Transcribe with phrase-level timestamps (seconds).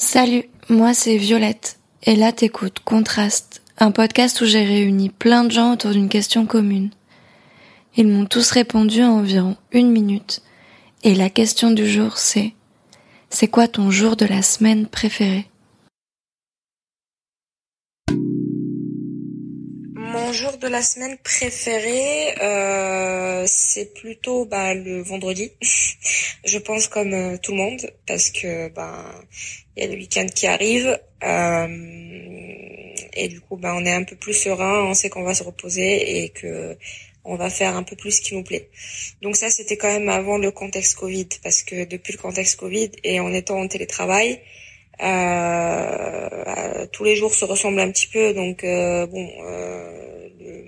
[0.00, 5.50] Salut, moi c'est Violette, et là t'écoutes Contraste, un podcast où j'ai réuni plein de
[5.50, 6.90] gens autour d'une question commune.
[7.96, 10.40] Ils m'ont tous répondu en environ une minute,
[11.02, 12.52] et la question du jour c'est
[13.28, 15.48] C'est quoi ton jour de la semaine préféré?
[20.28, 25.52] Mon jour de la semaine préféré, euh, c'est plutôt bah, le vendredi.
[26.44, 29.06] Je pense comme euh, tout le monde parce que bah
[29.74, 31.66] il y a le week-end qui arrive euh,
[33.14, 35.44] et du coup bah on est un peu plus serein, on sait qu'on va se
[35.44, 36.76] reposer et que
[37.24, 38.68] on va faire un peu plus ce qui nous plaît.
[39.22, 42.90] Donc ça c'était quand même avant le contexte Covid parce que depuis le contexte Covid
[43.02, 44.42] et en étant en télétravail,
[45.00, 49.97] euh, tous les jours se ressemblent un petit peu donc euh, bon euh,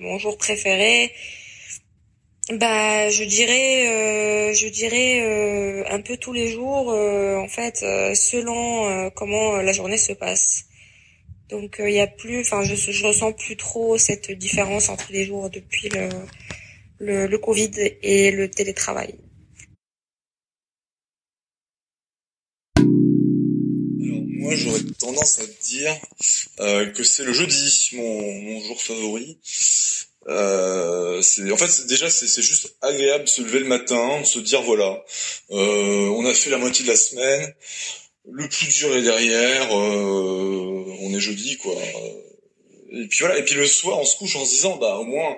[0.01, 1.13] mon jour préféré
[2.53, 7.79] bah, je dirais, euh, je dirais euh, un peu tous les jours, euh, en fait,
[8.15, 10.65] selon comment la journée se passe.
[11.49, 15.25] Donc, il y a plus, enfin, je, je ressens plus trop cette différence entre les
[15.25, 15.91] jours depuis
[16.99, 17.71] le, Covid
[18.03, 19.15] et le télétravail.
[22.77, 25.97] Alors moi, j'aurais tendance à dire
[26.59, 29.39] que c'est le jeudi, mon jour favori.
[30.29, 34.63] Euh, en fait déjà c'est juste agréable de se lever le matin, de se dire
[34.63, 35.03] voilà,
[35.51, 37.55] euh, on a fait la moitié de la semaine,
[38.31, 41.75] le plus dur est derrière, euh, on est jeudi quoi.
[42.93, 45.05] Et puis voilà, et puis le soir on se couche en se disant bah au
[45.05, 45.37] moins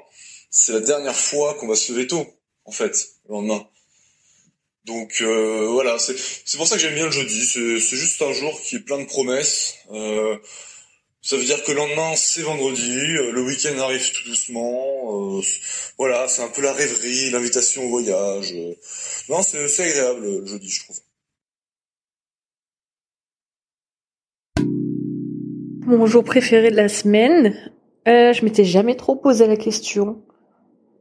[0.51, 2.27] c'est la dernière fois qu'on va se lever tôt
[2.65, 3.67] en fait le lendemain.
[4.85, 7.45] Donc euh, voilà, c'est c'est pour ça que j'aime bien le jeudi.
[7.47, 9.75] C'est juste un jour qui est plein de promesses.
[9.93, 10.37] Euh,
[11.25, 15.39] ça veut dire que le lendemain, c'est vendredi, euh, le week-end arrive tout doucement.
[15.39, 15.41] Euh,
[15.97, 18.53] voilà, c'est un peu la rêverie, l'invitation au voyage.
[19.29, 20.97] Non, c'est agréable le jeudi, je trouve.
[25.87, 27.55] Mon jour préféré de la semaine,
[28.09, 30.23] euh, je m'étais jamais trop posé la question.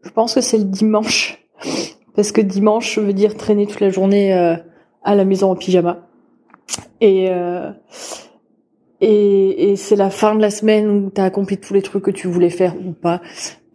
[0.03, 1.43] Je pense que c'est le dimanche.
[2.15, 4.55] Parce que dimanche veut dire traîner toute la journée euh,
[5.03, 6.07] à la maison en pyjama.
[6.99, 7.27] Et...
[9.01, 12.11] Et, et c'est la fin de la semaine où t'as accompli tous les trucs que
[12.11, 13.21] tu voulais faire ou pas.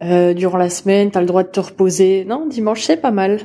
[0.01, 2.23] Euh, durant la semaine, t'as le droit de te reposer.
[2.25, 3.41] Non, dimanche c'est pas mal.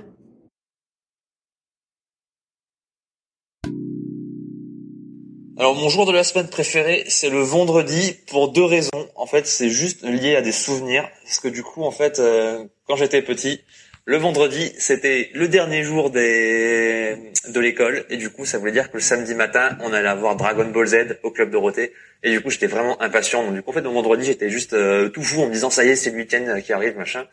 [5.59, 8.91] Alors mon jour de la semaine préféré, c'est le vendredi pour deux raisons.
[9.15, 12.65] En fait, c'est juste lié à des souvenirs parce que du coup, en fait, euh,
[12.87, 13.61] quand j'étais petit,
[14.05, 18.05] le vendredi, c'était le dernier jour de l'école.
[18.11, 20.87] Et du coup, ça voulait dire que le samedi matin, on allait avoir Dragon Ball
[20.87, 21.93] Z au club Dorothée.
[22.25, 23.45] Et du coup, j'étais vraiment impatient.
[23.45, 25.71] Donc du coup, en fait, le vendredi, j'étais juste euh, tout fou en me disant
[25.71, 27.27] ça y est, c'est le week-end qui arrive, machin.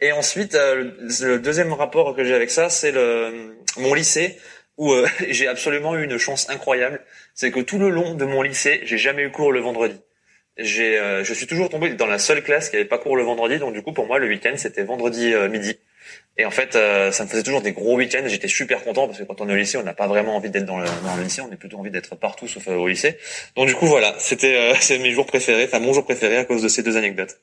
[0.00, 0.90] Et ensuite, euh,
[1.22, 2.92] le deuxième rapport que j'ai avec ça, c'est
[3.78, 4.38] mon lycée
[4.76, 7.00] où euh, j'ai absolument eu une chance incroyable,
[7.34, 9.98] c'est que tout le long de mon lycée, j'ai jamais eu cours le vendredi.
[10.58, 13.58] Je suis toujours tombé dans la seule classe qui avait pas cours le vendredi.
[13.58, 15.76] Donc du coup pour moi le week-end c'était vendredi midi
[16.36, 18.24] et en fait, euh, ça me faisait toujours des gros week-ends.
[18.26, 20.50] J'étais super content parce que quand on est au lycée, on n'a pas vraiment envie
[20.50, 20.86] d'être dans le,
[21.22, 21.42] lycée.
[21.42, 23.18] On est plutôt envie d'être partout sauf euh, au lycée.
[23.56, 26.44] Donc du coup, voilà, c'était euh, c'est mes jours préférés, enfin mon jour préféré à
[26.44, 27.38] cause de ces deux anecdotes.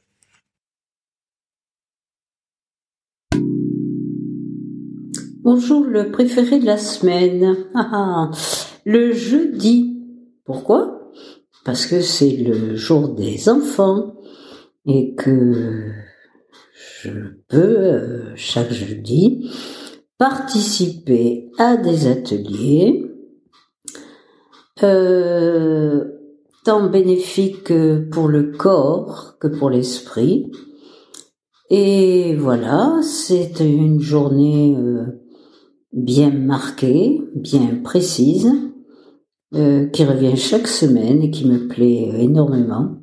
[5.43, 7.65] Bonjour, le préféré de la semaine.
[7.73, 8.31] Ah, ah.
[8.83, 9.97] le jeudi.
[10.45, 11.11] Pourquoi?
[11.63, 14.15] Parce que c'est le jour des enfants
[14.85, 15.91] et que
[17.03, 17.09] je
[17.47, 19.49] peux euh, chaque jeudi
[20.17, 23.03] participer à des ateliers
[24.83, 26.05] euh,
[26.63, 27.73] tant bénéfiques
[28.11, 30.51] pour le corps que pour l'esprit.
[31.71, 35.05] Et voilà, c'est une journée euh,
[35.93, 38.51] bien marquée, bien précise,
[39.53, 43.01] qui revient chaque semaine et qui me plaît énormément.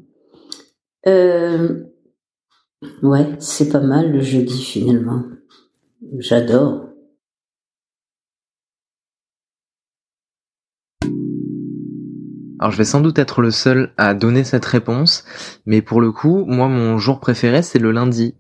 [3.03, 5.25] Ouais, c'est pas mal le jeudi finalement.
[6.19, 6.89] J'adore.
[12.61, 15.25] Alors je vais sans doute être le seul à donner cette réponse,
[15.65, 18.35] mais pour le coup, moi mon jour préféré c'est le lundi.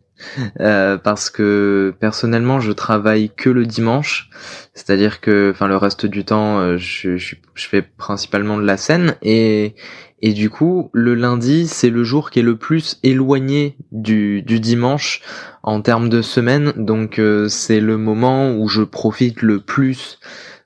[0.61, 4.31] Euh, parce que personnellement je travaille que le dimanche,
[4.75, 8.77] c'est-à-dire que enfin le reste du temps euh, je, je, je, fais principalement de la
[8.77, 9.75] scène et
[10.21, 14.59] et du coup, le lundi, c'est le jour qui est le plus éloigné du, du
[14.59, 15.23] dimanche
[15.63, 16.73] en termes de semaine.
[16.77, 20.19] Donc euh, c'est le moment où je profite le plus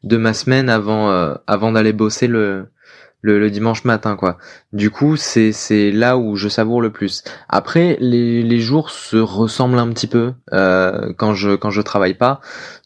[0.05, 2.69] de ma semaine avant, euh, avant d'aller bosser le,
[3.22, 4.38] le, dimanche matin quoi.
[4.72, 7.24] Du coup, c'est c'est là où je savoure le plus.
[7.48, 12.14] Après, les, les jours se ressemblent un petit peu euh, quand je quand je travaille
[12.14, 12.40] pas.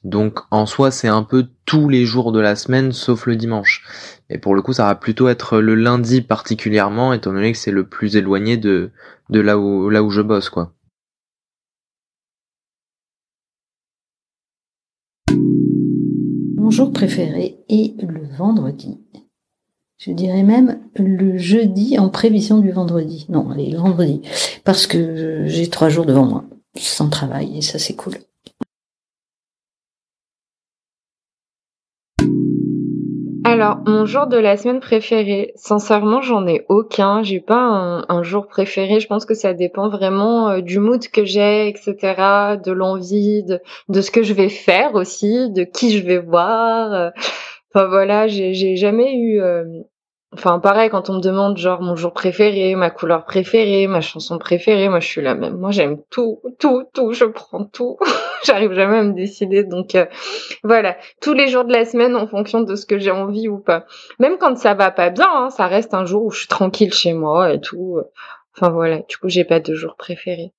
[0.05, 3.85] Donc en soi, c'est un peu tous les jours de la semaine sauf le dimanche.
[4.31, 7.71] Et pour le coup, ça va plutôt être le lundi particulièrement, étant donné que c'est
[7.71, 8.91] le plus éloigné de,
[9.31, 10.73] de là où, là où je bosse, quoi.
[16.57, 19.01] Mon jour préféré est le vendredi.
[19.99, 23.27] Je dirais même le jeudi en prévision du vendredi.
[23.31, 24.21] Non, allez, le vendredi.
[24.65, 26.45] Parce que j'ai trois jours devant moi,
[26.77, 28.15] sans travail, et ça c'est cool.
[33.47, 37.23] Alors, mon jour de la semaine préféré, sincèrement, j'en ai aucun.
[37.23, 39.01] J'ai pas un, jour préféré.
[39.01, 41.95] Je pense que ça dépend vraiment euh, du mood que j'ai, etc.,
[42.63, 46.93] de l'envie, de, ce que je vais faire aussi, de qui je vais voir.
[46.93, 47.11] Euh.
[47.77, 49.65] Enfin voilà, j'ai jamais eu euh,
[50.33, 54.39] Enfin, pareil, quand on me demande genre mon jour préféré, ma couleur préférée, ma chanson
[54.39, 55.59] préférée, moi je suis la même.
[55.59, 57.99] Moi j'aime tout, tout, tout, je prends tout.
[58.45, 59.63] J'arrive jamais à me décider.
[59.63, 60.07] Donc euh,
[60.65, 63.59] voilà, tous les jours de la semaine en fonction de ce que j'ai envie ou
[63.59, 63.85] pas.
[64.19, 66.95] Même quand ça va pas bien, hein, ça reste un jour où je suis tranquille
[66.95, 68.01] chez moi et tout.
[68.57, 70.53] Enfin voilà, du coup j'ai pas de jour préféré.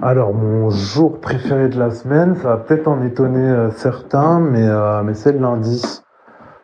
[0.00, 4.64] Alors, mon jour préféré de la semaine, ça va peut-être en étonner euh, certains, mais,
[4.64, 5.82] euh, mais c'est le lundi.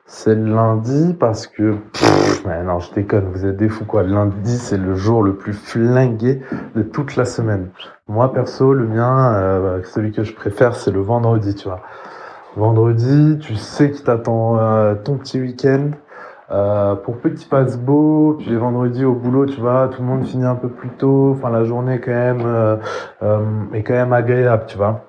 [0.06, 1.74] C'est le lundi parce que...
[2.46, 4.04] mais non, je déconne, vous êtes des fous quoi.
[4.04, 6.42] Le lundi, c'est le jour le plus flingué
[6.76, 7.70] de toute la semaine.
[8.06, 11.80] Moi, perso, le mien, euh, bah, celui que je préfère, c'est le vendredi, tu vois.
[12.54, 14.56] Vendredi, tu sais qu'il t'attend
[15.02, 15.90] ton petit week-end.
[16.50, 20.44] Euh, pour petit passe-beau, puis les vendredis au boulot, tu vois, tout le monde finit
[20.44, 21.34] un peu plus tôt.
[21.34, 22.76] Enfin, la journée quand même euh,
[23.22, 23.40] euh,
[23.72, 25.06] est quand même agréable, tu vois.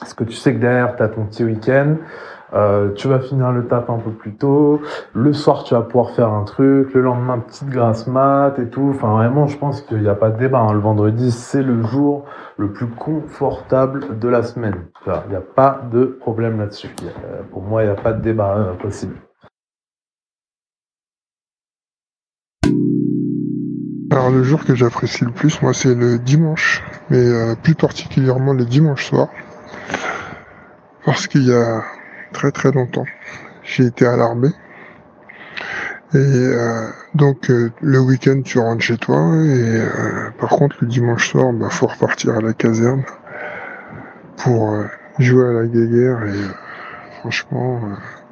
[0.00, 1.96] Parce que tu sais que derrière, tu as ton petit week-end.
[2.52, 4.80] Euh, tu vas finir le tap un peu plus tôt.
[5.14, 6.94] Le soir, tu vas pouvoir faire un truc.
[6.94, 8.92] Le lendemain, petite grasse mat et tout.
[8.94, 10.60] Enfin, vraiment, je pense qu'il n'y a pas de débat.
[10.60, 10.72] Hein.
[10.72, 12.24] Le vendredi, c'est le jour
[12.56, 14.76] le plus confortable de la semaine.
[15.06, 16.94] Il n'y a pas de problème là-dessus.
[17.50, 19.16] Pour moi, il n'y a pas de débat possible.
[24.16, 28.54] Alors le jour que j'apprécie le plus, moi, c'est le dimanche, mais euh, plus particulièrement
[28.54, 29.28] le dimanche soir,
[31.04, 31.84] parce qu'il y a
[32.32, 33.04] très très longtemps,
[33.62, 34.52] j'ai été à l'armée.
[36.14, 39.82] Et euh, donc euh, le week-end tu rentres chez toi et
[40.38, 43.02] par contre le dimanche soir bah faut repartir à la caserne
[44.38, 44.82] pour
[45.18, 47.80] jouer à la guéguerre et franchement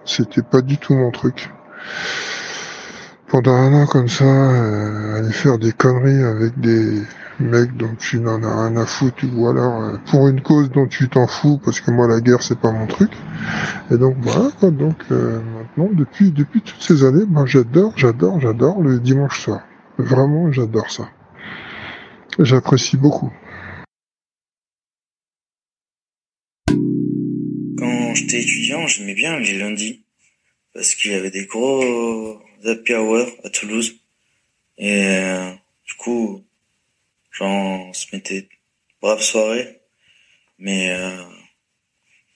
[0.06, 1.50] c'était pas du tout mon truc
[3.34, 7.02] pendant un an comme ça, euh, aller faire des conneries avec des
[7.40, 10.86] mecs dont tu n'en as rien à foutre, ou alors euh, pour une cause dont
[10.86, 13.10] tu t'en fous, parce que moi la guerre c'est pas mon truc.
[13.90, 18.80] Et donc voilà, donc euh, maintenant depuis depuis toutes ces années, ben, j'adore, j'adore, j'adore
[18.80, 19.62] le dimanche soir.
[19.98, 21.10] Vraiment, j'adore ça.
[22.38, 23.32] J'apprécie beaucoup.
[27.78, 30.04] Quand j'étais étudiant, j'aimais bien les lundis
[30.72, 34.00] parce qu'il y avait des gros happy hour à Toulouse.
[34.78, 35.52] Et euh,
[35.86, 36.44] du coup,
[37.30, 38.48] genre, on se mettait
[39.00, 39.80] brave soirée.
[40.58, 41.22] Mais euh,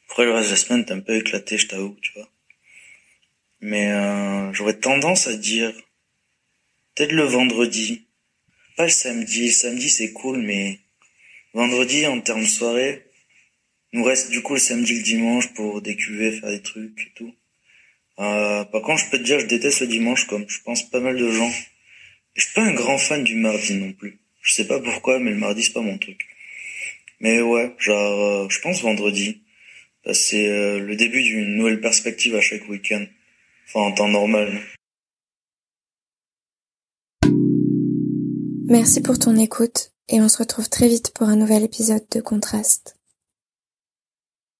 [0.08, 2.28] après le reste de la semaine, t'es un peu éclaté, je t'avoue, tu vois.
[3.60, 5.72] Mais euh, j'aurais tendance à dire
[6.94, 8.06] peut-être le vendredi.
[8.76, 9.46] Pas le samedi.
[9.46, 10.78] Le samedi, c'est cool, mais
[11.54, 13.04] vendredi, en termes de soirée,
[13.92, 17.34] nous reste du coup le samedi, le dimanche pour décuver, faire des trucs et tout.
[18.18, 21.00] Euh, par contre, je peux te dire, je déteste le dimanche, comme je pense pas
[21.00, 21.50] mal de gens.
[22.34, 24.18] Je suis pas un grand fan du mardi non plus.
[24.42, 26.26] Je sais pas pourquoi, mais le mardi c'est pas mon truc.
[27.20, 29.42] Mais ouais, genre, euh, je pense vendredi.
[30.12, 33.04] C'est euh, le début d'une nouvelle perspective à chaque week-end.
[33.66, 34.60] Enfin, en temps normal.
[38.66, 42.20] Merci pour ton écoute et on se retrouve très vite pour un nouvel épisode de
[42.20, 42.97] Contraste.